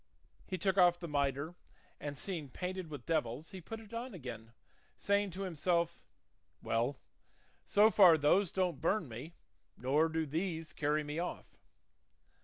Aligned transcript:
He 0.47 0.57
took 0.57 0.79
off 0.79 0.97
the 0.99 1.07
mitre, 1.07 1.53
and 1.99 2.17
seeing 2.17 2.49
painted 2.49 2.89
with 2.89 3.05
devils 3.05 3.51
he 3.51 3.61
put 3.61 3.79
it 3.79 3.93
on 3.93 4.15
again, 4.15 4.51
saying 4.97 5.29
to 5.29 5.43
himself, 5.43 6.01
"Well, 6.59 6.97
so 7.67 7.91
far 7.91 8.17
those 8.17 8.51
don't 8.51 8.81
burn 8.81 9.07
me 9.07 9.35
nor 9.77 10.09
do 10.09 10.25
these 10.25 10.73
carry 10.73 11.03
me 11.03 11.19
off." 11.19 11.55